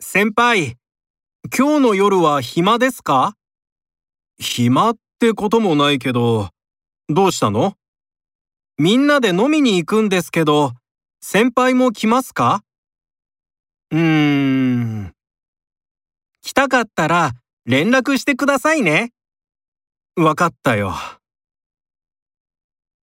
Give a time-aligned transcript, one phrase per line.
[0.00, 0.76] 先輩、
[1.56, 3.34] 今日の夜は暇ですか？
[4.38, 6.50] 暇ってこともないけど、
[7.08, 7.74] どうしたの？
[8.78, 10.74] みんなで飲みに行くんですけど、
[11.20, 12.62] 先輩も来ますか？
[13.90, 15.14] うーん。
[16.42, 17.32] 来たかったら
[17.66, 19.10] 連絡してくださいね。
[20.14, 20.94] わかったよ。